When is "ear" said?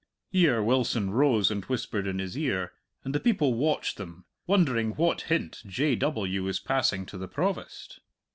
2.35-2.71